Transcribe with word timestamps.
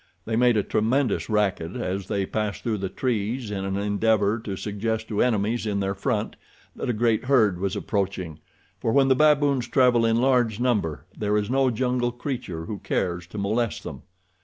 They 0.25 0.35
made 0.35 0.57
a 0.57 0.63
tremendous 0.63 1.29
racket 1.29 1.75
as 1.75 2.07
they 2.07 2.25
passed 2.25 2.63
through 2.63 2.79
the 2.79 2.89
trees 2.89 3.51
in 3.51 3.63
an 3.65 3.77
endeavor 3.77 4.39
to 4.39 4.55
suggest 4.55 5.07
to 5.09 5.21
enemies 5.21 5.67
in 5.67 5.79
their 5.79 5.93
front 5.93 6.37
that 6.75 6.89
a 6.89 6.93
great 6.93 7.25
herd 7.25 7.59
was 7.59 7.75
approaching, 7.75 8.39
for 8.79 8.93
when 8.93 9.09
the 9.09 9.15
baboons 9.15 9.67
travel 9.67 10.03
in 10.03 10.15
large 10.19 10.59
numbers 10.59 11.01
there 11.15 11.37
is 11.37 11.51
no 11.51 11.69
jungle 11.69 12.11
creature 12.11 12.65
who 12.65 12.79
cares 12.79 13.27
to 13.27 13.37
molest 13.37 13.83
them. 13.83 14.01